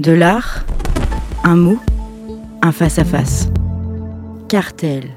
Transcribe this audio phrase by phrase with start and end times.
[0.00, 0.64] De l'art,
[1.44, 1.78] un mot,
[2.62, 3.46] un face-à-face.
[4.48, 5.10] Cartel.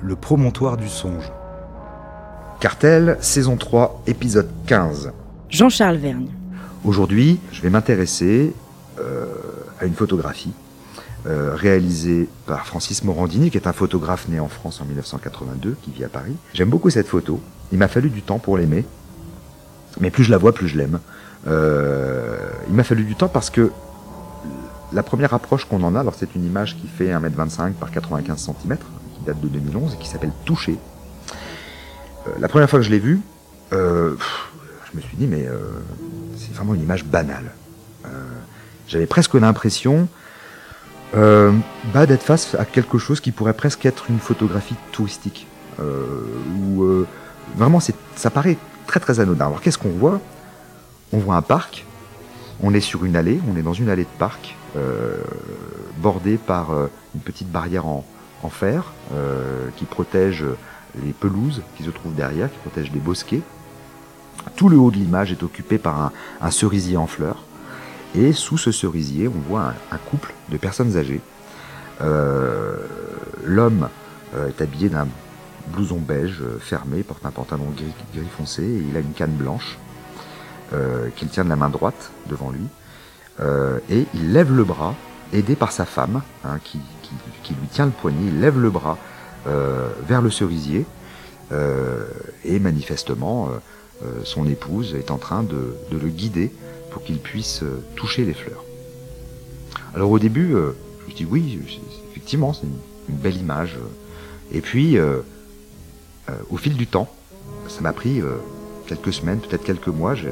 [0.00, 1.32] Le promontoire du songe.
[2.60, 5.10] Cartel, saison 3, épisode 15.
[5.50, 6.28] Jean-Charles Vergne.
[6.84, 8.54] Aujourd'hui, je vais m'intéresser
[9.00, 9.26] euh,
[9.80, 10.52] à une photographie
[11.26, 15.90] euh, réalisée par Francis Morandini, qui est un photographe né en France en 1982, qui
[15.90, 16.36] vit à Paris.
[16.52, 17.40] J'aime beaucoup cette photo.
[17.72, 18.84] Il m'a fallu du temps pour l'aimer.
[20.00, 20.98] Mais plus je la vois, plus je l'aime.
[21.46, 22.36] Euh,
[22.68, 23.70] il m'a fallu du temps parce que
[24.92, 28.38] la première approche qu'on en a, alors c'est une image qui fait 1m25 par 95
[28.38, 30.78] cm, qui date de 2011 et qui s'appelle Toucher.
[32.26, 33.20] Euh, la première fois que je l'ai vue,
[33.72, 34.14] euh,
[34.90, 35.48] je me suis dit, mais
[36.36, 37.52] c'est vraiment une image banale.
[38.86, 40.08] J'avais presque l'impression
[41.12, 45.48] bah, d'être face à quelque chose qui pourrait presque être une photographie touristique.
[45.80, 47.04] où
[47.56, 47.80] vraiment,
[48.14, 48.56] ça paraît
[48.86, 49.46] très très anodin.
[49.46, 50.20] Alors qu'est-ce qu'on voit?
[51.12, 51.84] On voit un parc,
[52.62, 55.22] on est sur une allée, on est dans une allée de parc, euh,
[55.98, 58.04] bordée par euh, une petite barrière en,
[58.50, 60.44] fer euh, qui protège
[61.02, 63.40] les pelouses qui se trouvent derrière, qui protège les bosquets.
[64.56, 67.42] Tout le haut de l'image est occupé par un, cerisier en fleurs.
[68.14, 71.22] Et sous ce cerisier, on voit un, couple de personnes âgées.
[73.42, 73.88] L'homme
[74.36, 75.08] est habillé d'un
[75.68, 79.78] blouson beige fermé, porte un pantalon gris, foncé et il a une canne blanche.
[80.74, 82.66] Euh, qu'il tient de la main droite devant lui,
[83.38, 84.94] euh, et il lève le bras,
[85.32, 86.78] aidé par sa femme, hein, qui,
[87.50, 88.98] lui tient le poignet, il lève le bras
[89.46, 90.86] euh, vers le cerisier,
[92.44, 93.50] et manifestement,
[94.24, 96.50] son épouse est en train de, le guider
[96.90, 97.62] pour qu'il puisse
[97.94, 98.64] toucher les fleurs.
[99.94, 100.56] Alors au début,
[101.06, 101.60] je dis oui,
[102.10, 103.78] effectivement, c'est une, belle image.
[104.50, 104.98] Et puis,
[106.50, 107.08] au fil du temps,
[107.68, 108.22] ça m'a pris
[108.86, 110.28] quelques semaines, peut-être quelques mois, je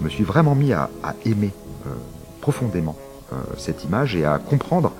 [0.00, 0.88] me suis vraiment mis à,
[1.24, 1.52] aimer
[1.86, 1.90] euh,
[2.40, 2.96] profondément
[3.32, 4.92] euh, cette image et à comprendre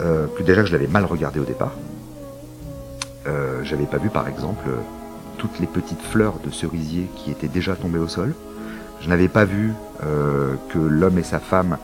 [0.00, 1.72] euh, que déjà je l'avais mal regardé au départ.
[3.62, 4.68] J'avais pas vu par exemple
[5.36, 8.34] toutes les petites fleurs de cerisier qui étaient déjà tombées au sol.
[9.00, 11.76] Je n'avais pas vu que l'homme et sa femme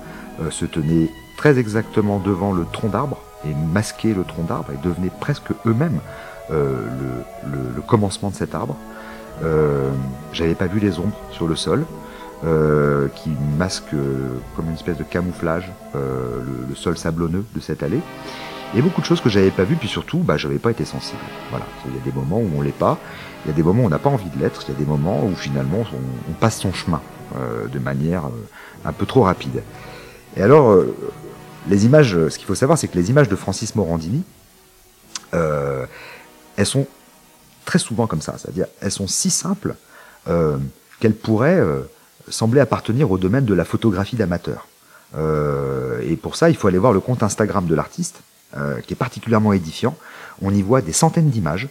[0.51, 5.13] se tenaient très exactement devant le tronc d'arbre et masquaient le tronc d'arbre et devenaient
[5.21, 6.01] presque eux-mêmes
[6.51, 8.77] le, commencement de cet arbre.
[10.33, 11.85] J'avais pas vu les ombres sur le sol.
[12.45, 17.83] Euh, qui masque euh, comme une espèce de camouflage euh, le, sol sablonneux de cette
[17.83, 18.01] allée.
[18.75, 21.23] Et beaucoup de choses que j'avais pas vues, puis surtout, bah, j'avais pas été sensible.
[21.49, 22.99] Voilà, il y a des moments où on l'est pas,
[23.45, 24.79] il y a des moments où on n'a pas envie de l'être, il y a
[24.79, 25.83] des moments où finalement
[26.29, 27.01] on, passe son chemin
[27.73, 28.25] de manière
[28.85, 29.63] un peu trop rapide.
[30.37, 30.77] Et alors,
[31.69, 34.25] les images, ce qu'il faut savoir, c'est que les images de Francis Morandini,
[36.57, 36.87] elles sont
[37.65, 39.75] très souvent comme ça, c'est-à-dire elles sont si simples
[41.01, 41.63] qu'elles pourraient
[42.29, 44.67] semblait appartenir au domaine de la photographie d'amateur.
[45.17, 48.21] Euh, et pour ça, il faut aller voir le compte Instagram de l'artiste,
[48.57, 49.97] euh, qui est particulièrement édifiant.
[50.43, 51.69] On y voit des centaines d'images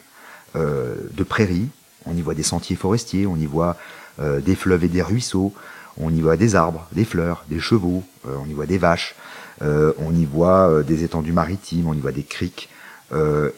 [0.55, 1.67] euh, de prairies,
[2.05, 3.77] on y voit des sentiers forestiers, on y voit
[4.17, 5.53] des fleuves et des ruisseaux,
[5.97, 9.13] on y voit des arbres, des fleurs, des chevaux, on y voit des vaches,
[9.59, 12.69] on y voit des étendues maritimes, on y voit des criques.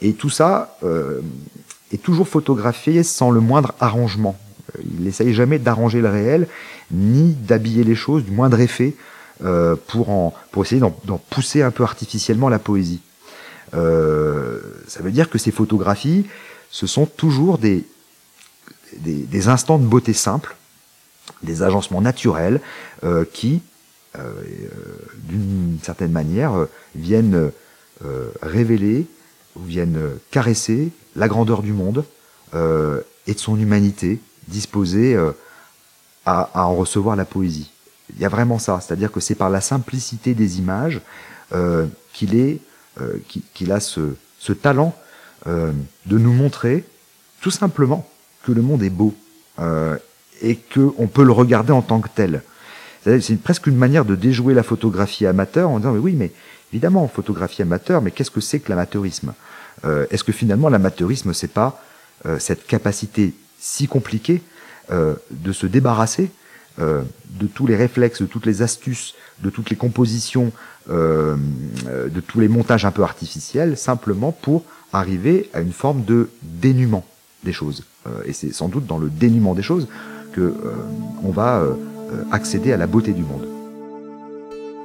[0.01, 0.77] Et tout ça
[1.91, 4.37] est toujours photographié sans le moindre arrangement.
[4.83, 6.47] Il n'essaye jamais d'arranger le réel,
[6.91, 8.95] ni d'habiller les choses du moindre effet
[9.43, 13.01] euh, pour, en, pour essayer d'en pousser un peu artificiellement la poésie.
[13.73, 16.25] Euh, ça veut dire que ces photographies,
[16.69, 17.85] ce sont toujours des,
[18.97, 20.55] des, instants de beauté simple,
[21.43, 22.61] des agencements naturels
[23.03, 23.61] euh, qui,
[25.29, 26.53] d'une certaine manière,
[26.95, 27.51] viennent
[28.41, 29.05] révéler
[29.65, 29.99] viennent
[30.31, 32.03] caresser la grandeur du monde
[32.53, 35.17] et de son humanité, disposée
[36.27, 37.71] à, en recevoir la poésie.
[38.15, 41.01] Il y a vraiment ça, c'est-à-dire que c'est par la simplicité des images
[41.53, 42.59] euh, qu'il est,
[43.01, 43.17] euh,
[43.53, 44.13] qu'il a ce,
[44.61, 44.95] talent
[45.45, 45.71] euh,
[46.05, 46.85] de nous montrer
[47.41, 48.07] tout simplement
[48.43, 49.13] que le monde est beau
[49.59, 49.97] euh,
[50.41, 52.43] et qu'on peut le regarder en tant que tel.
[53.03, 56.31] C'est presque une manière de déjouer la photographie amateur en disant mais oui mais
[56.73, 59.29] évidemment photographie amateur mais qu'est-ce que c'est que l'amateurisme?
[59.29, 61.81] euh, Est-ce que finalement l'amateurisme c'est pas
[62.39, 64.41] cette capacité si compliquée
[64.91, 66.31] euh, de se débarrasser
[66.79, 67.01] euh,
[67.41, 70.53] de tous les réflexes, de toutes les astuces, de toutes les compositions,
[70.89, 71.35] euh,
[71.85, 74.63] de tous les montages un peu artificiels, simplement pour
[74.93, 77.05] arriver à une forme de dénuement
[77.43, 77.83] des choses.
[78.25, 79.87] et c'est sans doute dans le dénuement des choses
[80.31, 80.53] que
[81.23, 81.63] on va
[82.31, 83.45] accéder à la beauté du monde.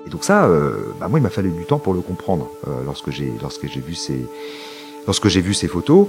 [0.07, 0.49] Et donc ça,
[0.99, 2.51] bah moi, il m'a fallu du temps pour le comprendre
[2.85, 4.27] lorsque j'ai lorsque j'ai vu ces
[5.07, 6.09] Lorsque j'ai vu ces photos,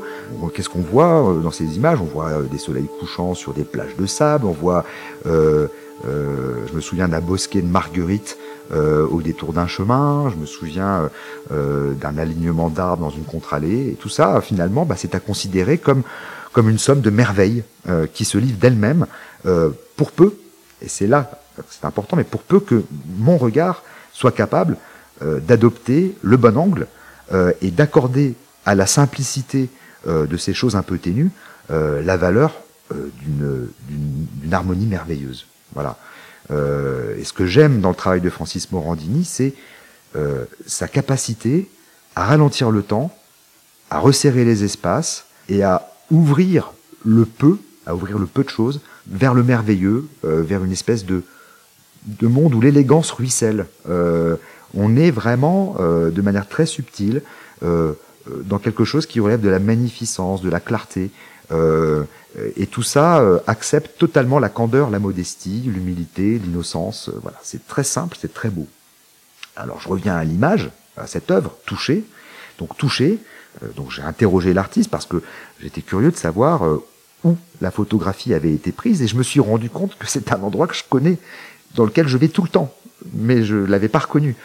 [0.54, 2.00] qu'est-ce qu'on voit euh, dans ces images?
[2.00, 4.86] On voit euh, des soleils couchants sur des plages de sable, on voit,
[5.26, 5.68] euh,
[6.06, 8.38] je me souviens d'un bosquet de marguerites
[8.72, 11.10] au détour d'un chemin, je me souviens
[11.52, 16.02] d'un alignement d'arbres dans une contre-allée, et tout ça, finalement, bah, c'est à considérer comme,
[16.54, 17.64] comme une somme de merveilles
[18.14, 19.06] qui se livrent d'elles-mêmes
[19.96, 20.34] pour peu,
[20.82, 21.30] et c'est là,
[21.70, 22.84] c'est important, mais pour peu que
[23.20, 24.76] mon regard soit capable
[25.22, 26.88] d'adopter le bon angle
[27.62, 28.34] et d'accorder
[28.66, 29.70] à la simplicité
[30.08, 31.32] euh, de ces choses un peu ténues
[31.72, 32.56] euh, la valeur
[32.92, 33.70] euh, d'une-
[34.52, 35.46] harmonie merveilleuse.
[35.74, 35.98] Voilà.
[36.52, 39.54] Euh, et ce que j'aime dans le travail de Francis Morandini, c'est
[40.16, 41.70] euh, sa capacité
[42.16, 43.16] à ralentir le temps,
[43.90, 46.74] à resserrer les espaces et à ouvrir
[47.06, 51.06] le peu, à ouvrir le peu de choses vers le merveilleux, euh, vers une espèce
[51.06, 51.24] de,
[52.06, 53.66] de monde où l'élégance ruisselle.
[54.76, 57.22] On est vraiment, de manière très subtile,
[58.28, 61.12] dans quelque chose qui relève de la magnificence, de la clarté.
[61.52, 62.04] Euh,
[62.56, 67.10] et tout ça euh, accepte totalement la candeur, la modestie, l'humilité, l'innocence.
[67.10, 68.68] Euh, voilà, c'est très simple, c'est très beau.
[69.56, 72.04] Alors je reviens à l'image, à cette œuvre, touchée.
[72.60, 73.20] Donc touchée,
[73.62, 75.22] euh, donc j'ai interrogé l'artiste parce que
[75.62, 76.84] j'étais curieux de savoir euh,
[77.24, 80.42] où la photographie avait été prise et je me suis rendu compte que c'est un
[80.42, 81.18] endroit que je connais,
[81.76, 82.74] dans lequel je vais tout le temps,
[83.14, 84.36] mais je l'avais pas reconnu.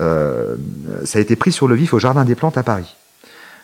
[0.00, 0.56] Euh,
[1.04, 2.96] ça a été pris sur le vif au Jardin des Plantes à Paris.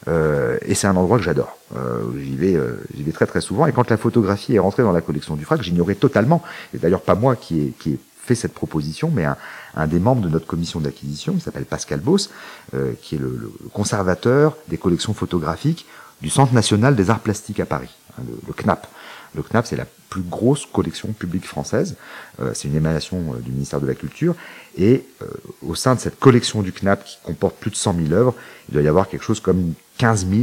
[0.08, 1.58] Euh, et c'est un endroit que j'adore.
[1.76, 3.66] Euh, j'y vais, euh, j'y vais très très souvent.
[3.66, 6.42] Et quand la photographie est rentrée dans la collection du FRAC, j'ignorais totalement.
[6.74, 9.36] Et d'ailleurs pas moi qui ai, qui ai fait cette proposition, mais un,
[9.74, 12.30] un des membres de notre commission d'acquisition, qui s'appelle Pascal Boss,
[12.74, 13.30] euh, qui est le,
[13.62, 15.86] le conservateur des collections photographiques
[16.22, 18.86] du Centre national des arts plastiques à Paris, hein, le, le CNAP.
[19.34, 21.96] Le CNAP, c'est la plus grosse collection publique française.
[22.40, 24.34] Euh, c'est une émanation euh, du ministère de la Culture.
[24.76, 25.26] Et euh,
[25.62, 28.34] au sein de cette collection du CNAP, qui comporte plus de 100 000 œuvres,
[28.68, 30.40] il doit y avoir quelque chose comme 15 000,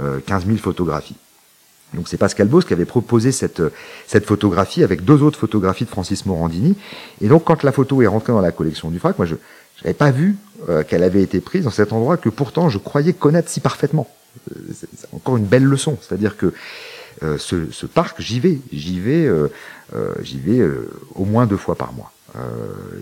[0.00, 1.16] euh, 15 000 photographies.
[1.94, 3.62] Donc c'est Pascal Bos qui avait proposé cette,
[4.06, 6.74] cette photographie avec deux autres photographies de Francis Morandini.
[7.20, 9.36] Et donc quand la photo est rentrée dans la collection du FRAC, moi je
[9.82, 10.36] n'avais pas vu
[10.68, 14.08] euh, qu'elle avait été prise dans cet endroit que pourtant je croyais connaître si parfaitement.
[14.50, 16.52] Euh, C'est encore une belle leçon, c'est-à-dire que
[17.22, 19.48] euh, ce, ce parc, j'y vais, j'y vais, euh,
[19.94, 22.10] euh, j'y vais euh, au moins deux fois par mois.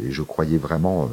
[0.07, 1.11] Et je croyais vraiment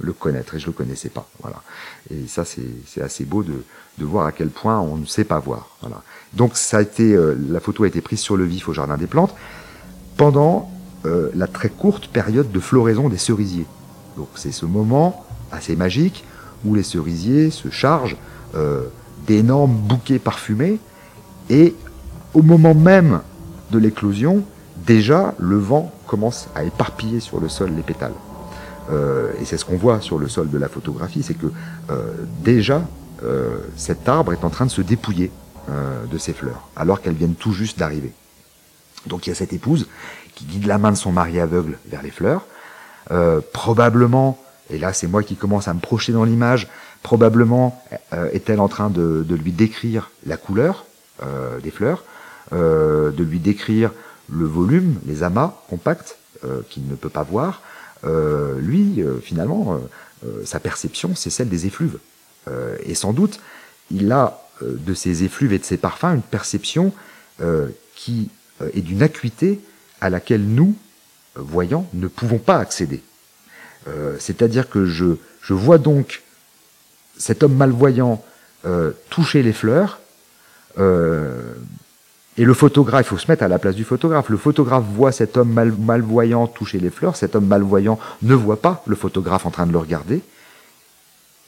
[0.00, 1.28] le connaître et je le connaissais pas.
[1.40, 1.62] Voilà.
[2.10, 3.64] Et ça, c'est assez beau de,
[3.98, 5.76] de voir à quel point on ne sait pas voir.
[5.80, 6.02] Voilà.
[6.34, 8.96] Donc ça a été, euh, la photo a été prise sur le vif au jardin
[8.96, 9.34] des plantes
[10.16, 10.70] pendant
[11.04, 13.66] euh, la très courte période de floraison des cerisiers.
[14.16, 16.24] Donc c'est ce moment assez magique
[16.64, 18.16] où les cerisiers se chargent
[18.54, 18.84] euh,
[19.26, 20.78] d'énormes bouquets parfumés
[21.50, 21.74] et
[22.34, 23.20] au moment même
[23.70, 24.42] de l'éclosion,
[24.86, 28.12] déjà le vent commence à éparpiller sur le sol les pétales.
[28.90, 31.46] Euh, et c'est ce qu'on voit sur le sol de la photographie, c'est que
[31.90, 32.12] euh,
[32.42, 32.82] déjà
[33.22, 35.30] euh, cet arbre est en train de se dépouiller
[36.10, 38.12] de ses fleurs, alors qu'elles viennent tout juste d'arriver.
[39.06, 39.86] Donc il y a cette épouse
[40.34, 42.46] qui guide la main de son mari aveugle vers les fleurs,
[43.12, 44.38] euh, probablement,
[44.70, 46.68] et là c'est moi qui commence à me projeter dans l'image,
[47.04, 47.80] probablement
[48.12, 50.84] euh, est-elle en train de, de lui décrire la couleur
[51.22, 52.04] euh, des fleurs,
[52.50, 53.92] de lui décrire
[54.28, 56.18] le volume, les amas compacts
[56.68, 57.62] qu'il ne peut pas voir.
[58.04, 59.80] Euh, lui, euh, finalement,
[60.24, 61.98] euh, sa perception, c'est celle des effluves.
[62.84, 63.38] Et sans doute,
[63.92, 66.92] il a de ces effluves et de ces parfums une perception
[67.94, 68.30] qui
[68.74, 69.60] est d'une acuité
[70.00, 70.74] à laquelle nous,
[71.36, 73.00] voyants, ne pouvons pas accéder.
[74.18, 76.22] C'est-à-dire que je, je vois donc
[77.16, 78.24] cet homme malvoyant
[79.08, 80.00] toucher les fleurs,
[82.38, 84.30] et le photographe, il faut se mettre à la place du photographe.
[84.30, 88.60] Le photographe voit cet homme mal- malvoyant toucher les fleurs, cet homme malvoyant ne voit
[88.60, 90.22] pas le photographe en train de le regarder,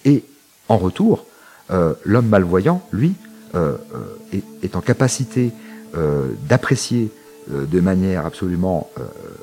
[0.05, 0.25] et
[0.69, 1.27] en retour,
[1.71, 3.15] euh, l'homme malvoyant, lui,
[3.55, 5.53] euh, euh, est, en capacité
[6.49, 7.13] d'apprécier
[7.49, 8.91] de manière absolument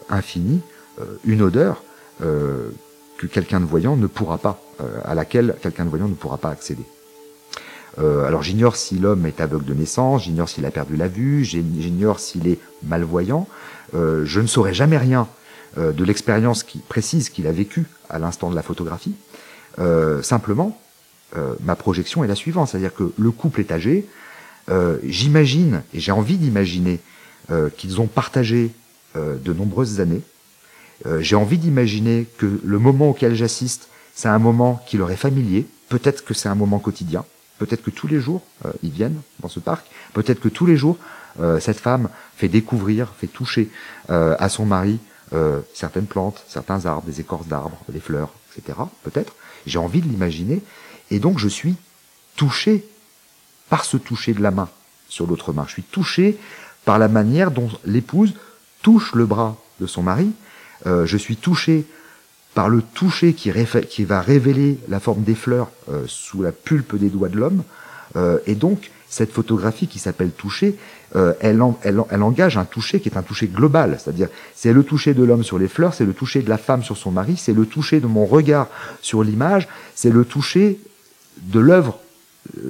[0.09, 0.59] infinie
[1.23, 1.81] une odeur
[2.19, 4.61] que quelqu'un de voyant ne pourra pas,
[5.05, 6.83] à laquelle quelqu'un de voyant ne pourra pas accéder.
[7.99, 11.43] Euh, alors j'ignore si l'homme est aveugle de naissance, j'ignore s'il a perdu la vue,
[11.43, 13.47] j'ignore s'il est malvoyant.
[13.93, 15.27] Euh, je ne saurai jamais rien
[15.77, 19.15] euh, de l'expérience qui, précise qu'il a vécue à l'instant de la photographie.
[20.21, 20.77] Simplement,
[21.63, 24.05] ma projection est la suivante, c'est-à-dire que le couple est âgé.
[25.01, 26.99] J'imagine et j'ai envie d'imaginer
[27.77, 28.71] qu'ils ont partagé
[29.15, 30.23] de nombreuses années.
[31.19, 35.65] J'ai envie d'imaginer que le moment auquel j'assiste, c'est un moment qui leur est familier.
[35.87, 37.23] Peut-être que c'est un moment quotidien.
[37.61, 39.85] Peut-être que tous les jours, euh, ils viennent dans ce parc.
[40.13, 40.97] Peut-être que tous les jours,
[41.39, 43.69] euh, cette femme fait découvrir, fait toucher
[44.09, 44.99] euh, à son mari
[45.73, 48.77] certaines plantes, certains arbres, des écorces d'arbres, des fleurs, etc.
[49.03, 49.33] Peut-être.
[49.65, 50.61] J'ai envie de l'imaginer.
[51.09, 51.75] Et donc, je suis
[52.35, 52.85] touché
[53.69, 54.67] par ce toucher de la main
[55.07, 55.63] sur l'autre main.
[55.67, 56.37] Je suis touché
[56.83, 58.33] par la manière dont l'épouse
[58.81, 60.33] touche le bras de son mari.
[60.85, 61.85] Je suis touché
[62.53, 63.51] par le toucher qui,
[63.89, 67.63] qui, va révéler la forme des fleurs euh, sous la pulpe des doigts de l'homme.
[68.15, 70.75] Euh, et donc, cette photographie qui s'appelle toucher,
[71.15, 73.97] euh, elle, elle, elle, engage un toucher qui est un toucher global.
[73.99, 76.83] C'est-à-dire, c'est le toucher de l'homme sur les fleurs, c'est le toucher de la femme
[76.83, 78.67] sur son mari, c'est le toucher de mon regard
[79.01, 80.79] sur l'image, c'est le toucher
[81.37, 81.99] de l'œuvre,
[82.57, 82.61] euh,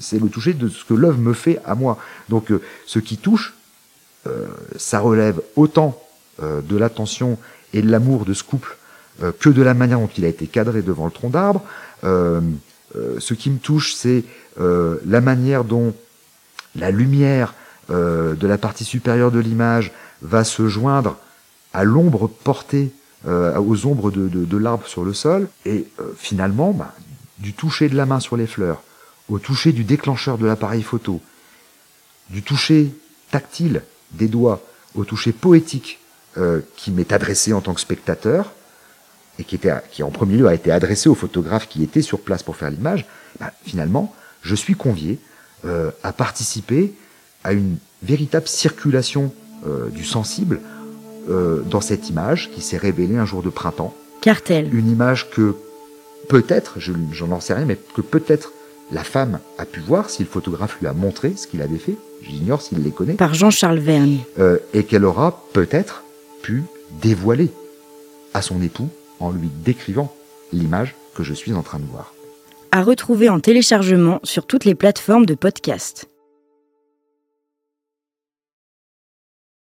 [0.00, 1.98] c'est le toucher de ce que l'œuvre me fait à moi.
[2.28, 2.52] Donc,
[2.86, 3.54] ce qui touche,
[4.76, 5.98] ça relève autant
[6.42, 7.38] de l'attention
[7.72, 8.76] et de l'amour de ce couple
[9.22, 11.62] euh, que de la manière dont il a été cadré devant le tronc d'arbre.
[12.04, 12.40] Euh,
[12.96, 14.24] euh, ce qui me touche, c'est
[14.58, 15.94] la manière dont
[16.76, 17.54] la lumière
[17.88, 21.16] de la partie supérieure de l'image va se joindre
[21.72, 22.92] à l'ombre portée,
[23.26, 25.86] aux ombres de, l'arbre sur le sol, et
[26.18, 26.94] finalement, bah,
[27.38, 28.82] du toucher de la main sur les fleurs,
[29.30, 31.22] au toucher du déclencheur de l'appareil photo,
[32.28, 32.92] du toucher
[33.30, 34.60] tactile des doigts
[34.94, 36.00] au toucher poétique
[36.76, 38.52] qui m'est adressé en tant que spectateur,
[39.40, 42.20] et qui, était, qui en premier lieu a été adressé aux photographes qui étaient sur
[42.20, 43.06] place pour faire l'image,
[43.40, 45.18] bah, finalement, je suis convié
[45.64, 46.92] euh, à participer
[47.42, 49.32] à une véritable circulation
[49.66, 50.60] euh, du sensible
[51.30, 53.94] euh, dans cette image qui s'est révélée un jour de printemps.
[54.20, 54.68] Cartel.
[54.74, 55.54] Une image que
[56.28, 58.52] peut-être, je n'en sais rien, mais que peut-être
[58.92, 61.96] la femme a pu voir si le photographe lui a montré ce qu'il avait fait.
[62.22, 63.14] J'ignore s'il les connaît.
[63.14, 64.18] Par Jean-Charles Vergne.
[64.74, 66.02] et qu'elle aura peut-être
[66.42, 66.64] pu
[67.00, 67.50] dévoiler
[68.34, 68.90] à son époux
[69.20, 70.14] en lui décrivant
[70.52, 72.14] l'image que je suis en train de voir.
[72.72, 76.08] À retrouver en téléchargement sur toutes les plateformes de podcast.